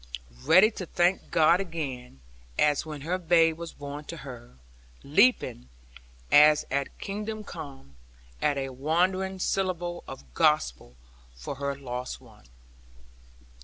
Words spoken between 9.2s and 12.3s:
syllable of Gospel for her lost